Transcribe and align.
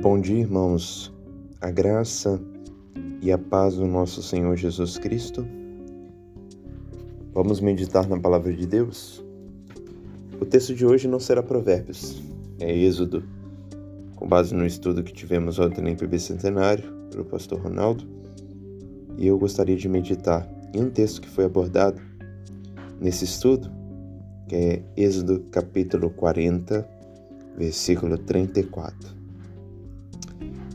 Bom 0.00 0.18
dia, 0.18 0.38
irmãos. 0.38 1.12
A 1.60 1.70
graça 1.70 2.40
e 3.20 3.30
a 3.30 3.36
paz 3.36 3.74
do 3.76 3.86
nosso 3.86 4.22
Senhor 4.22 4.56
Jesus 4.56 4.96
Cristo. 4.96 5.46
Vamos 7.34 7.60
meditar 7.60 8.08
na 8.08 8.18
palavra 8.18 8.50
de 8.50 8.66
Deus? 8.66 9.22
O 10.40 10.46
texto 10.46 10.74
de 10.74 10.86
hoje 10.86 11.06
não 11.06 11.20
será 11.20 11.42
Provérbios, 11.42 12.22
é 12.58 12.74
Êxodo, 12.74 13.22
com 14.16 14.26
base 14.26 14.54
no 14.54 14.64
estudo 14.64 15.04
que 15.04 15.12
tivemos 15.12 15.58
ontem 15.58 15.82
no 15.82 15.90
IPB 15.90 16.18
Centenário, 16.18 16.90
pelo 17.10 17.26
pastor 17.26 17.60
Ronaldo. 17.60 18.02
E 19.18 19.26
eu 19.26 19.38
gostaria 19.38 19.76
de 19.76 19.86
meditar 19.86 20.48
em 20.72 20.82
um 20.82 20.88
texto 20.88 21.20
que 21.20 21.28
foi 21.28 21.44
abordado 21.44 22.00
nesse 22.98 23.26
estudo, 23.26 23.70
que 24.48 24.56
é 24.56 24.82
Êxodo 24.96 25.40
capítulo 25.50 26.08
40, 26.08 26.88
versículo 27.58 28.16
34. 28.16 29.19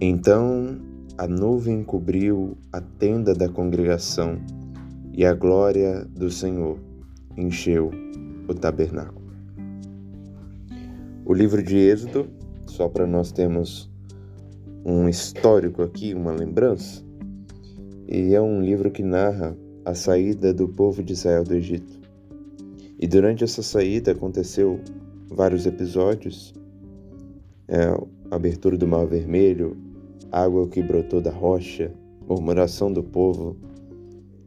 Então 0.01 0.77
a 1.17 1.27
nuvem 1.27 1.83
cobriu 1.83 2.57
a 2.71 2.81
tenda 2.81 3.33
da 3.33 3.47
congregação 3.47 4.37
e 5.13 5.25
a 5.25 5.33
glória 5.33 6.03
do 6.03 6.29
Senhor 6.29 6.77
encheu 7.37 7.91
o 8.47 8.53
tabernáculo. 8.53 9.25
O 11.25 11.33
livro 11.33 11.63
de 11.63 11.77
Êxodo, 11.77 12.27
só 12.67 12.89
para 12.89 13.07
nós 13.07 13.31
termos 13.31 13.89
um 14.85 15.07
histórico 15.07 15.81
aqui, 15.81 16.13
uma 16.13 16.31
lembrança, 16.31 17.01
e 18.07 18.35
é 18.35 18.41
um 18.41 18.61
livro 18.61 18.91
que 18.91 19.01
narra 19.01 19.57
a 19.85 19.95
saída 19.95 20.53
do 20.53 20.67
povo 20.67 21.01
de 21.01 21.13
Israel 21.13 21.43
do 21.43 21.55
Egito. 21.55 21.99
E 22.99 23.07
durante 23.07 23.43
essa 23.43 23.63
saída 23.63 24.11
aconteceu 24.11 24.79
vários 25.29 25.65
episódios, 25.65 26.53
é, 27.67 27.97
abertura 28.31 28.77
do 28.77 28.87
Mar 28.87 29.05
Vermelho, 29.05 29.77
água 30.31 30.67
que 30.67 30.81
brotou 30.81 31.21
da 31.21 31.31
rocha, 31.31 31.91
murmuração 32.27 32.91
do 32.91 33.03
povo, 33.03 33.55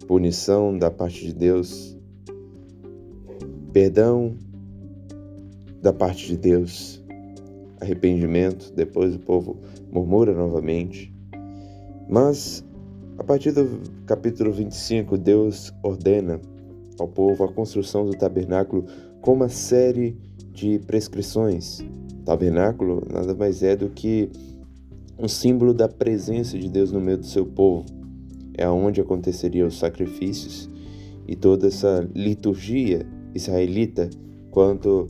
punição 0.07 0.77
da 0.77 0.91
parte 0.91 1.27
de 1.27 1.35
Deus, 1.35 1.97
perdão 3.73 4.37
da 5.81 5.93
parte 5.93 6.27
de 6.27 6.37
Deus, 6.37 7.05
arrependimento, 7.81 8.73
depois 8.75 9.15
o 9.15 9.19
povo 9.19 9.57
murmura 9.93 10.35
novamente. 10.35 11.15
Mas 12.09 12.65
a 13.19 13.25
partir 13.25 13.53
do 13.53 13.81
capítulo 14.07 14.53
25, 14.53 15.19
Deus 15.19 15.73
ordena 15.83 16.41
ao 16.99 17.09
povo 17.09 17.45
a 17.45 17.53
construção 17.53 18.07
do 18.07 18.17
tabernáculo 18.17 18.87
com 19.21 19.35
uma 19.35 19.49
série 19.49 20.17
de 20.53 20.79
prescrições. 20.81 21.81
Tabernáculo 22.29 23.03
nada 23.11 23.35
mais 23.35 23.63
é 23.63 23.75
do 23.75 23.89
que 23.89 24.29
um 25.19 25.27
símbolo 25.27 25.73
da 25.73 25.89
presença 25.89 26.59
de 26.59 26.69
Deus 26.69 26.93
no 26.93 27.01
meio 27.01 27.17
do 27.17 27.25
seu 27.25 27.47
povo. 27.47 27.87
É 28.53 28.69
onde 28.69 29.01
aconteceriam 29.01 29.67
os 29.67 29.79
sacrifícios 29.79 30.69
e 31.27 31.35
toda 31.35 31.69
essa 31.69 32.07
liturgia 32.15 33.07
israelita 33.35 34.11
quanto 34.51 35.07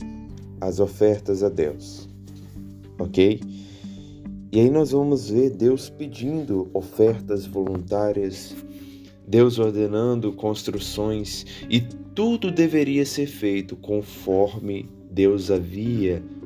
às 0.61 0.79
ofertas 0.79 1.43
a 1.43 1.49
Deus. 1.49 2.07
Ok? 2.97 3.41
E 4.53 4.57
aí 4.61 4.69
nós 4.69 4.91
vamos 4.91 5.29
ver 5.29 5.49
Deus 5.49 5.89
pedindo 5.89 6.69
ofertas 6.73 7.45
voluntárias, 7.45 8.55
Deus 9.27 9.59
ordenando 9.59 10.31
construções 10.31 11.45
e 11.69 11.81
tudo 12.15 12.49
deveria 12.49 13.05
ser 13.05 13.27
feito 13.27 13.75
conforme 13.75 14.89
Deus 15.11 15.51
havia 15.51 16.23
ordenado. 16.23 16.38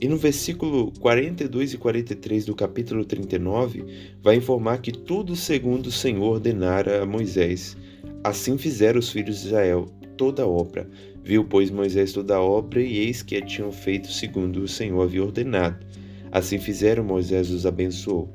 E 0.00 0.08
no 0.08 0.16
versículo 0.16 0.92
42 1.00 1.72
e 1.72 1.78
43 1.78 2.44
do 2.44 2.54
capítulo 2.54 3.04
39, 3.04 3.84
vai 4.22 4.36
informar 4.36 4.78
que 4.78 4.92
tudo 4.92 5.34
segundo 5.34 5.86
o 5.86 5.92
Senhor 5.92 6.34
ordenara 6.34 7.02
a 7.02 7.06
Moisés. 7.06 7.76
Assim 8.22 8.58
fizeram 8.58 8.98
os 8.98 9.10
filhos 9.10 9.40
de 9.40 9.46
Israel 9.46 9.86
toda 10.16 10.42
a 10.42 10.46
obra. 10.46 10.88
Viu, 11.24 11.44
pois, 11.44 11.70
Moisés 11.70 12.12
toda 12.12 12.36
a 12.36 12.42
obra, 12.42 12.82
e 12.82 12.98
eis 12.98 13.22
que 13.22 13.36
a 13.36 13.42
tinham 13.42 13.72
feito 13.72 14.12
segundo 14.12 14.62
o 14.62 14.68
Senhor 14.68 15.02
havia 15.02 15.24
ordenado. 15.24 15.84
Assim 16.30 16.58
fizeram, 16.58 17.02
Moisés 17.02 17.50
os 17.50 17.64
abençoou. 17.64 18.28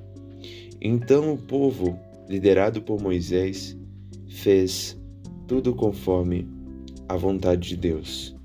Então 0.81 1.33
o 1.33 1.37
povo, 1.37 1.97
liderado 2.27 2.81
por 2.81 2.99
Moisés, 2.99 3.77
fez 4.27 4.99
tudo 5.47 5.75
conforme 5.75 6.47
a 7.07 7.15
vontade 7.15 7.69
de 7.69 7.77
Deus. 7.77 8.35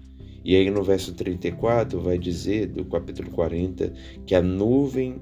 E 0.47 0.55
aí 0.55 0.71
no 0.71 0.84
verso 0.84 1.12
34 1.12 2.01
vai 2.01 2.17
dizer, 2.17 2.69
do 2.69 2.84
capítulo 2.84 3.29
40, 3.33 3.93
que 4.25 4.33
a 4.33 4.41
nuvem 4.41 5.17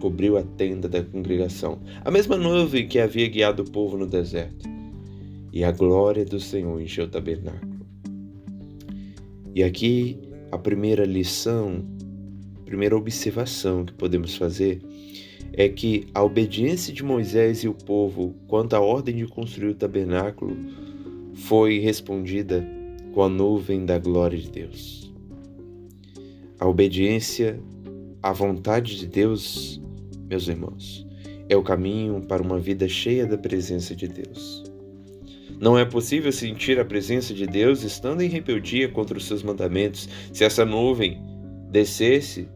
cobriu 0.00 0.38
a 0.38 0.42
tenda 0.42 0.88
da 0.88 1.02
congregação, 1.04 1.78
a 2.02 2.10
mesma 2.10 2.38
nuvem 2.38 2.88
que 2.88 2.98
havia 2.98 3.28
guiado 3.28 3.64
o 3.64 3.70
povo 3.70 3.98
no 3.98 4.06
deserto. 4.06 4.66
E 5.52 5.62
a 5.62 5.70
glória 5.70 6.24
do 6.24 6.40
Senhor 6.40 6.80
encheu 6.80 7.04
o 7.04 7.08
tabernáculo. 7.08 7.84
E 9.54 9.62
aqui 9.62 10.18
a 10.50 10.56
primeira 10.56 11.04
lição, 11.04 11.84
a 12.62 12.64
primeira 12.64 12.96
observação 12.96 13.84
que 13.84 13.92
podemos 13.92 14.36
fazer 14.36 14.80
é 15.52 15.68
que 15.68 16.06
a 16.14 16.22
obediência 16.22 16.94
de 16.94 17.04
Moisés 17.04 17.62
e 17.62 17.68
o 17.68 17.74
povo 17.74 18.34
quanto 18.48 18.72
à 18.72 18.80
ordem 18.80 19.16
de 19.16 19.26
construir 19.26 19.68
o 19.68 19.74
tabernáculo 19.74 20.56
foi 21.34 21.78
respondida 21.78 22.66
com 23.12 23.22
a 23.22 23.28
nuvem 23.28 23.84
da 23.84 23.98
glória 23.98 24.38
de 24.38 24.50
Deus. 24.50 25.12
A 26.58 26.66
obediência 26.66 27.60
à 28.22 28.32
vontade 28.32 28.98
de 28.98 29.06
Deus, 29.06 29.80
meus 30.28 30.48
irmãos, 30.48 31.06
é 31.48 31.56
o 31.56 31.62
caminho 31.62 32.22
para 32.22 32.42
uma 32.42 32.58
vida 32.58 32.88
cheia 32.88 33.26
da 33.26 33.36
presença 33.36 33.94
de 33.94 34.08
Deus. 34.08 34.64
Não 35.60 35.78
é 35.78 35.84
possível 35.84 36.32
sentir 36.32 36.80
a 36.80 36.84
presença 36.84 37.32
de 37.34 37.46
Deus 37.46 37.82
estando 37.82 38.22
em 38.22 38.28
rebeldia 38.28 38.88
contra 38.88 39.16
os 39.16 39.26
seus 39.26 39.42
mandamentos. 39.42 40.08
Se 40.32 40.44
essa 40.44 40.64
nuvem 40.64 41.20
descesse, 41.70 42.48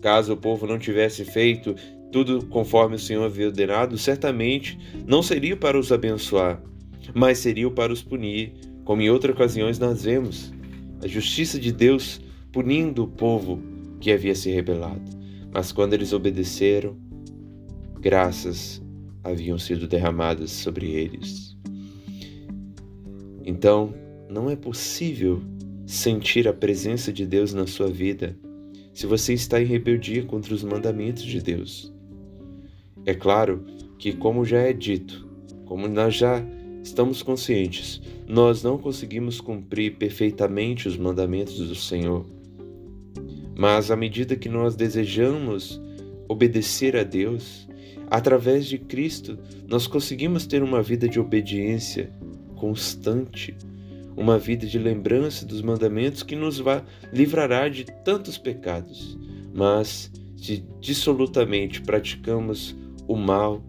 caso 0.00 0.34
o 0.34 0.36
povo 0.36 0.66
não 0.66 0.78
tivesse 0.78 1.24
feito 1.24 1.74
tudo 2.12 2.44
conforme 2.46 2.96
o 2.96 2.98
Senhor 2.98 3.24
havia 3.24 3.46
ordenado, 3.46 3.96
certamente 3.96 4.78
não 5.06 5.22
seria 5.22 5.56
para 5.56 5.78
os 5.78 5.90
abençoar, 5.90 6.62
mas 7.14 7.38
seria 7.38 7.70
para 7.70 7.92
os 7.92 8.02
punir, 8.02 8.52
como 8.92 9.00
em 9.00 9.08
outras 9.08 9.34
ocasiões 9.34 9.78
nós 9.78 10.04
vemos 10.04 10.52
a 11.02 11.06
justiça 11.06 11.58
de 11.58 11.72
Deus 11.72 12.20
punindo 12.52 13.04
o 13.04 13.08
povo 13.08 13.58
que 13.98 14.12
havia 14.12 14.34
se 14.34 14.50
rebelado. 14.50 15.00
Mas 15.50 15.72
quando 15.72 15.94
eles 15.94 16.12
obedeceram, 16.12 16.94
graças 17.98 18.82
haviam 19.24 19.58
sido 19.58 19.88
derramadas 19.88 20.50
sobre 20.50 20.90
eles. 20.90 21.56
Então, 23.46 23.94
não 24.28 24.50
é 24.50 24.56
possível 24.56 25.40
sentir 25.86 26.46
a 26.46 26.52
presença 26.52 27.10
de 27.10 27.24
Deus 27.24 27.54
na 27.54 27.66
sua 27.66 27.88
vida 27.88 28.38
se 28.92 29.06
você 29.06 29.32
está 29.32 29.58
em 29.58 29.64
rebeldia 29.64 30.22
contra 30.24 30.52
os 30.52 30.62
mandamentos 30.62 31.22
de 31.22 31.40
Deus. 31.40 31.90
É 33.06 33.14
claro 33.14 33.64
que, 33.98 34.12
como 34.12 34.44
já 34.44 34.58
é 34.58 34.74
dito, 34.74 35.26
como 35.64 35.88
nós 35.88 36.14
já 36.14 36.44
estamos 36.82 37.22
conscientes, 37.22 38.00
nós 38.26 38.62
não 38.62 38.76
conseguimos 38.76 39.40
cumprir 39.40 39.96
perfeitamente 39.96 40.88
os 40.88 40.96
mandamentos 40.96 41.56
do 41.56 41.74
Senhor. 41.74 42.26
Mas 43.56 43.90
à 43.90 43.96
medida 43.96 44.36
que 44.36 44.48
nós 44.48 44.74
desejamos 44.74 45.80
obedecer 46.28 46.96
a 46.96 47.02
Deus, 47.02 47.68
através 48.10 48.66
de 48.66 48.78
Cristo, 48.78 49.38
nós 49.68 49.86
conseguimos 49.86 50.46
ter 50.46 50.62
uma 50.62 50.82
vida 50.82 51.08
de 51.08 51.20
obediência 51.20 52.10
constante, 52.56 53.56
uma 54.16 54.38
vida 54.38 54.66
de 54.66 54.78
lembrança 54.78 55.46
dos 55.46 55.62
mandamentos 55.62 56.22
que 56.22 56.36
nos 56.36 56.62
livrará 57.12 57.68
de 57.68 57.84
tantos 58.04 58.36
pecados. 58.38 59.18
Mas 59.54 60.10
se 60.36 60.64
dissolutamente 60.80 61.80
praticamos 61.80 62.76
o 63.06 63.16
mal, 63.16 63.62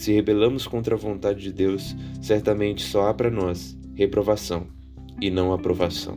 se 0.00 0.14
rebelamos 0.14 0.66
contra 0.66 0.94
a 0.94 0.98
vontade 0.98 1.42
de 1.42 1.52
Deus, 1.52 1.94
certamente 2.22 2.82
só 2.82 3.08
há 3.08 3.12
para 3.12 3.30
nós 3.30 3.76
reprovação 3.94 4.66
e 5.20 5.30
não 5.30 5.52
aprovação. 5.52 6.16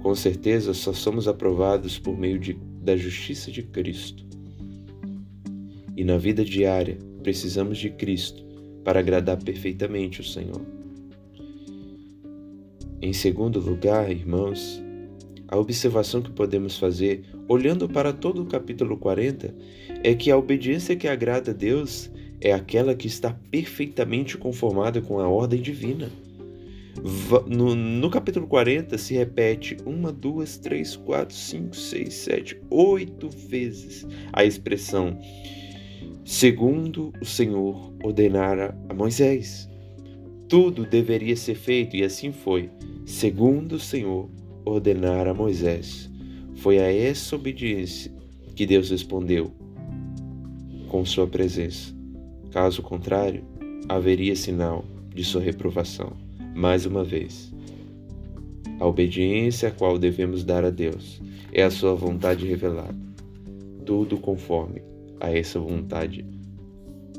Com 0.00 0.14
certeza 0.14 0.72
só 0.72 0.92
somos 0.92 1.26
aprovados 1.26 1.98
por 1.98 2.16
meio 2.16 2.38
de, 2.38 2.56
da 2.80 2.96
justiça 2.96 3.50
de 3.50 3.64
Cristo. 3.64 4.24
E 5.96 6.04
na 6.04 6.16
vida 6.16 6.44
diária 6.44 6.96
precisamos 7.24 7.78
de 7.78 7.90
Cristo 7.90 8.44
para 8.84 9.00
agradar 9.00 9.42
perfeitamente 9.42 10.20
o 10.20 10.24
Senhor. 10.24 10.64
Em 13.00 13.12
segundo 13.12 13.58
lugar, 13.58 14.12
irmãos, 14.12 14.80
a 15.52 15.58
observação 15.58 16.22
que 16.22 16.30
podemos 16.30 16.78
fazer, 16.78 17.26
olhando 17.46 17.86
para 17.86 18.10
todo 18.10 18.40
o 18.40 18.46
capítulo 18.46 18.96
40, 18.96 19.54
é 20.02 20.14
que 20.14 20.30
a 20.30 20.38
obediência 20.38 20.96
que 20.96 21.06
agrada 21.06 21.50
a 21.50 21.54
Deus 21.54 22.10
é 22.40 22.54
aquela 22.54 22.94
que 22.94 23.06
está 23.06 23.38
perfeitamente 23.50 24.38
conformada 24.38 25.02
com 25.02 25.20
a 25.20 25.28
ordem 25.28 25.60
divina. 25.60 26.10
No, 27.46 27.74
no, 27.74 28.08
capítulo 28.08 28.46
40 28.46 28.96
se 28.96 29.12
repete 29.12 29.76
uma, 29.84 30.10
duas, 30.10 30.56
três, 30.56 30.96
quatro, 30.96 31.36
cinco, 31.36 31.76
seis, 31.76 32.14
sete, 32.14 32.58
oito 32.70 33.28
vezes 33.28 34.06
a 34.32 34.46
expressão 34.46 35.18
segundo 36.24 37.12
o 37.20 37.26
Senhor 37.26 37.92
ordenara 38.02 38.74
a 38.88 38.94
Moisés. 38.94 39.68
Tudo 40.48 40.86
deveria 40.86 41.36
ser 41.36 41.56
feito 41.56 41.94
e 41.94 42.02
assim 42.02 42.32
foi, 42.32 42.70
segundo 43.04 43.72
o 43.74 43.80
Senhor 43.80 44.30
ordenara 44.64 45.30
a 45.30 45.34
Moisés. 45.34 46.10
Foi 46.56 46.78
a 46.78 46.92
essa 46.92 47.36
obediência 47.36 48.12
que 48.54 48.66
Deus 48.66 48.90
respondeu 48.90 49.52
com 50.88 51.04
sua 51.04 51.26
presença. 51.26 51.94
Caso 52.50 52.82
contrário, 52.82 53.44
haveria 53.88 54.36
sinal 54.36 54.84
de 55.14 55.24
sua 55.24 55.40
reprovação. 55.40 56.12
Mais 56.54 56.84
uma 56.84 57.02
vez, 57.02 57.52
a 58.78 58.86
obediência 58.86 59.68
a 59.68 59.72
qual 59.72 59.98
devemos 59.98 60.44
dar 60.44 60.64
a 60.64 60.70
Deus 60.70 61.20
é 61.52 61.62
a 61.62 61.70
sua 61.70 61.94
vontade 61.94 62.46
revelada, 62.46 62.98
tudo 63.86 64.18
conforme 64.18 64.82
a 65.20 65.30
essa 65.30 65.58
vontade 65.58 66.24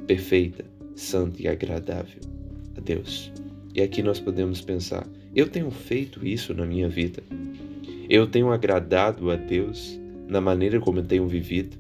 perfeita, 0.06 0.66
santa 0.96 1.42
e 1.42 1.48
agradável 1.48 2.22
a 2.78 2.82
Deus. 2.82 3.32
E 3.74 3.82
aqui 3.82 4.04
nós 4.04 4.20
podemos 4.20 4.62
pensar: 4.62 5.08
eu 5.36 5.48
tenho 5.50 5.72
feito 5.72 6.26
isso 6.26 6.54
na 6.54 6.66
minha 6.66 6.88
vida? 6.88 7.24
Eu 8.10 8.28
tenho 8.28 8.52
agradado 8.52 9.32
a 9.32 9.36
Deus 9.36 10.00
na 10.28 10.40
maneira 10.40 10.80
como 10.80 11.00
eu 11.00 11.04
tenho 11.04 11.28
vivido? 11.28 11.78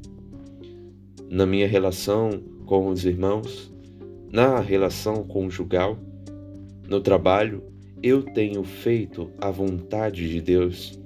Na 1.30 1.46
minha 1.46 1.68
relação 1.68 2.42
com 2.66 2.88
os 2.88 3.06
irmãos? 3.06 3.72
Na 4.32 4.60
relação 4.60 5.24
conjugal? 5.24 5.98
No 6.88 7.00
trabalho? 7.00 7.64
Eu 8.02 8.24
tenho 8.24 8.64
feito 8.64 9.30
a 9.40 9.52
vontade 9.52 10.30
de 10.30 10.42
Deus? 10.42 11.00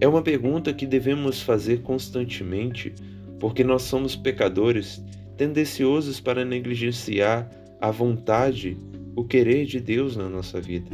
É 0.00 0.06
uma 0.06 0.22
pergunta 0.22 0.72
que 0.72 0.86
devemos 0.86 1.42
fazer 1.42 1.82
constantemente 1.82 2.94
porque 3.40 3.64
nós 3.64 3.82
somos 3.82 4.14
pecadores 4.14 5.02
tendenciosos 5.36 6.20
para 6.20 6.44
negligenciar 6.44 7.50
a 7.80 7.90
vontade, 7.90 8.76
o 9.18 9.24
querer 9.24 9.66
de 9.66 9.80
Deus 9.80 10.14
na 10.16 10.28
nossa 10.28 10.60
vida. 10.60 10.92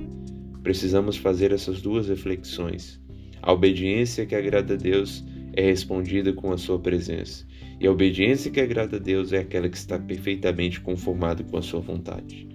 Precisamos 0.63 1.15
fazer 1.19 1.53
essas 1.53 1.83
duas 1.83 2.09
reflexões. 2.09 2.99
A 3.43 3.53
obediência 3.53 4.25
que 4.25 4.35
agrada 4.35 4.73
a 4.73 4.77
Deus 4.79 5.23
é 5.53 5.61
respondida 5.61 6.33
com 6.33 6.51
a 6.51 6.57
sua 6.57 6.79
presença, 6.79 7.47
e 7.79 7.87
a 7.87 7.93
obediência 7.93 8.51
que 8.51 8.63
agrada 8.63 8.97
a 8.97 8.99
Deus 8.99 9.31
é 9.35 9.41
aquela 9.41 9.69
que 9.69 9.77
está 9.77 9.99
perfeitamente 9.99 10.81
conformada 10.81 11.45
com 11.45 11.59
a 11.59 11.61
sua 11.61 11.81
vontade. 11.81 12.49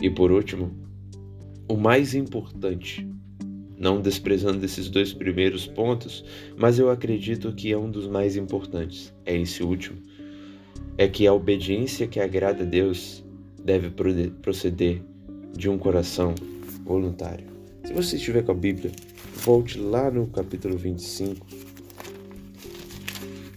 E 0.00 0.08
por 0.08 0.32
último, 0.32 0.74
o 1.68 1.76
mais 1.76 2.14
importante 2.14 3.06
não 3.76 4.00
desprezando 4.00 4.64
esses 4.64 4.88
dois 4.88 5.12
primeiros 5.12 5.66
pontos, 5.66 6.24
mas 6.56 6.78
eu 6.78 6.88
acredito 6.88 7.52
que 7.52 7.70
é 7.70 7.76
um 7.76 7.90
dos 7.90 8.06
mais 8.08 8.34
importantes, 8.34 9.14
é 9.26 9.36
esse 9.36 9.62
último. 9.62 9.98
É 10.96 11.06
que 11.06 11.26
a 11.26 11.34
obediência 11.34 12.06
que 12.06 12.18
agrada 12.18 12.62
a 12.62 12.66
Deus 12.66 13.25
deve 13.66 13.90
proceder 13.90 15.02
de 15.52 15.68
um 15.68 15.76
coração 15.76 16.36
voluntário. 16.84 17.44
Se 17.84 17.92
você 17.92 18.14
estiver 18.14 18.44
com 18.44 18.52
a 18.52 18.54
Bíblia, 18.54 18.92
volte 19.44 19.76
lá 19.76 20.08
no 20.08 20.28
capítulo 20.28 20.78
25, 20.78 21.44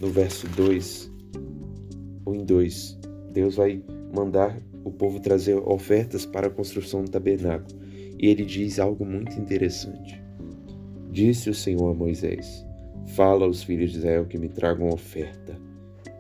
no 0.01 0.09
verso 0.09 0.47
2 0.47 1.11
ou 2.25 2.33
em 2.33 2.43
2. 2.43 2.97
Deus 3.31 3.55
vai 3.55 3.83
mandar 4.11 4.59
o 4.83 4.91
povo 4.91 5.19
trazer 5.19 5.55
ofertas 5.55 6.25
para 6.25 6.47
a 6.47 6.51
construção 6.51 7.03
do 7.03 7.11
tabernáculo. 7.11 7.79
E 8.17 8.27
ele 8.27 8.43
diz 8.43 8.79
algo 8.79 9.05
muito 9.05 9.39
interessante. 9.39 10.19
Disse 11.11 11.51
o 11.51 11.53
Senhor 11.53 11.91
a 11.91 11.93
Moisés: 11.93 12.65
Fala 13.15 13.45
aos 13.45 13.61
filhos 13.61 13.91
de 13.91 13.99
Israel 13.99 14.25
que 14.25 14.39
me 14.39 14.49
tragam 14.49 14.89
oferta 14.89 15.55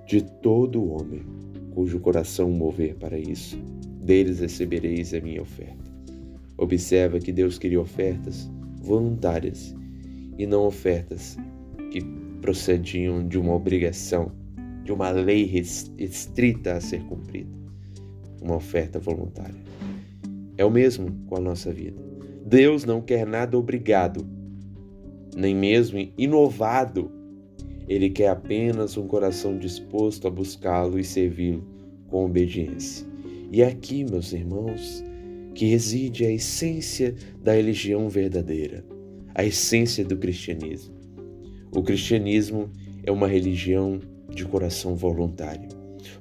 de 0.07 0.21
todo 0.21 0.91
homem 0.91 1.48
cujo 1.79 1.97
coração 2.01 2.51
mover 2.51 2.95
para 2.95 3.17
isso. 3.17 3.57
Deles 4.03 4.41
recebereis 4.41 5.13
a 5.13 5.21
minha 5.21 5.41
oferta. 5.41 5.89
Observa 6.57 7.21
que 7.21 7.31
Deus 7.31 7.57
queria 7.57 7.79
ofertas 7.79 8.51
voluntárias 8.81 9.73
e 10.37 10.45
não 10.45 10.65
ofertas 10.65 11.37
que 11.89 12.01
procediam 12.41 13.25
de 13.25 13.39
uma 13.39 13.55
obrigação, 13.55 14.29
de 14.83 14.91
uma 14.91 15.09
lei 15.09 15.45
restrita 15.45 16.73
a 16.73 16.81
ser 16.81 17.01
cumprida. 17.03 17.55
Uma 18.41 18.57
oferta 18.57 18.99
voluntária. 18.99 19.61
É 20.57 20.65
o 20.65 20.69
mesmo 20.69 21.09
com 21.27 21.37
a 21.37 21.39
nossa 21.39 21.71
vida. 21.71 22.03
Deus 22.45 22.83
não 22.83 22.99
quer 22.99 23.25
nada 23.25 23.57
obrigado, 23.57 24.27
nem 25.33 25.55
mesmo 25.55 25.97
inovado. 26.17 27.09
Ele 27.89 28.11
quer 28.11 28.27
apenas 28.27 28.95
um 28.97 29.07
coração 29.07 29.57
disposto 29.57 30.27
a 30.27 30.31
buscá-lo 30.31 30.99
e 30.99 31.03
servi-lo 31.03 31.65
com 32.07 32.23
obediência. 32.23 33.05
E 33.51 33.63
aqui, 33.63 34.03
meus 34.03 34.31
irmãos, 34.31 35.03
que 35.55 35.65
reside 35.65 36.23
a 36.23 36.31
essência 36.31 37.15
da 37.43 37.53
religião 37.53 38.07
verdadeira, 38.07 38.85
a 39.33 39.43
essência 39.43 40.05
do 40.05 40.15
cristianismo. 40.15 40.93
O 41.71 41.81
cristianismo 41.81 42.69
é 43.03 43.11
uma 43.11 43.27
religião 43.27 43.99
de 44.29 44.45
coração 44.45 44.95
voluntário. 44.95 45.67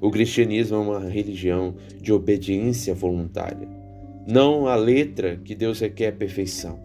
O 0.01 0.09
cristianismo 0.09 0.75
é 0.75 0.79
uma 0.79 0.99
religião 1.07 1.75
de 2.01 2.11
obediência 2.11 2.95
voluntária. 2.95 3.67
Não 4.27 4.67
a 4.67 4.75
letra 4.75 5.37
que 5.37 5.53
Deus 5.53 5.79
requer 5.79 6.13
perfeição, 6.13 6.79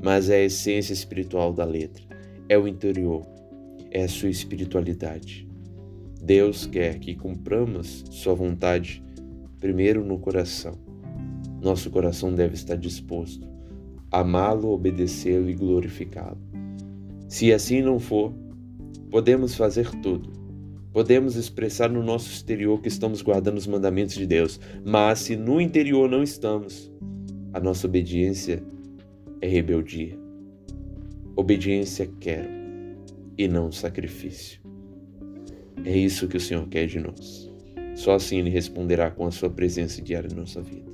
mas 0.00 0.30
é 0.30 0.36
a 0.36 0.44
essência 0.44 0.92
espiritual 0.92 1.52
da 1.52 1.64
letra. 1.64 2.04
É 2.48 2.56
o 2.56 2.68
interior, 2.68 3.26
é 3.90 4.02
a 4.02 4.08
sua 4.08 4.28
espiritualidade. 4.28 5.48
Deus 6.22 6.66
quer 6.66 6.98
que 6.98 7.14
cumpramos 7.14 8.04
Sua 8.10 8.34
vontade 8.34 9.02
primeiro 9.60 10.04
no 10.04 10.18
coração. 10.18 10.74
Nosso 11.60 11.90
coração 11.90 12.34
deve 12.34 12.54
estar 12.54 12.76
disposto 12.76 13.48
a 14.10 14.20
amá-lo, 14.20 14.68
obedecê-lo 14.70 15.50
e 15.50 15.54
glorificá-lo. 15.54 16.38
Se 17.28 17.52
assim 17.52 17.82
não 17.82 17.98
for, 17.98 18.32
podemos 19.10 19.54
fazer 19.54 19.90
tudo, 20.00 20.38
Podemos 20.92 21.36
expressar 21.36 21.90
no 21.90 22.02
nosso 22.02 22.28
exterior 22.28 22.80
que 22.80 22.88
estamos 22.88 23.22
guardando 23.22 23.58
os 23.58 23.66
mandamentos 23.68 24.16
de 24.16 24.26
Deus, 24.26 24.58
mas 24.84 25.20
se 25.20 25.36
no 25.36 25.60
interior 25.60 26.10
não 26.10 26.22
estamos, 26.22 26.90
a 27.52 27.60
nossa 27.60 27.86
obediência 27.86 28.62
é 29.40 29.46
rebeldia. 29.46 30.18
Obediência 31.36 32.10
quero 32.18 32.67
e 33.38 33.46
não 33.46 33.70
sacrifício. 33.70 34.60
É 35.84 35.96
isso 35.96 36.26
que 36.26 36.36
o 36.36 36.40
Senhor 36.40 36.66
quer 36.68 36.86
de 36.86 36.98
nós. 36.98 37.48
Só 37.94 38.14
assim 38.14 38.38
Ele 38.38 38.50
responderá 38.50 39.10
com 39.10 39.24
a 39.26 39.30
Sua 39.30 39.48
presença 39.48 40.02
diária 40.02 40.28
em 40.30 40.36
nossa 40.36 40.60
vida. 40.60 40.90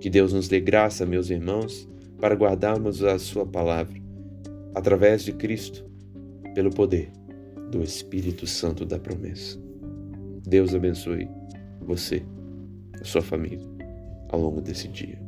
Que 0.00 0.10
Deus 0.10 0.32
nos 0.32 0.48
dê 0.48 0.58
graça, 0.58 1.06
meus 1.06 1.30
irmãos, 1.30 1.88
para 2.20 2.34
guardarmos 2.34 3.04
a 3.04 3.18
Sua 3.18 3.46
palavra, 3.46 3.96
através 4.74 5.22
de 5.22 5.32
Cristo, 5.32 5.88
pelo 6.54 6.70
poder 6.70 7.12
do 7.70 7.82
Espírito 7.82 8.46
Santo 8.46 8.84
da 8.84 8.98
promessa. 8.98 9.58
Deus 10.44 10.74
abençoe 10.74 11.28
você, 11.80 12.22
a 13.00 13.04
sua 13.04 13.22
família, 13.22 13.66
ao 14.28 14.40
longo 14.40 14.60
desse 14.60 14.88
dia. 14.88 15.18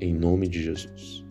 Em 0.00 0.14
nome 0.14 0.46
de 0.46 0.62
Jesus. 0.62 1.24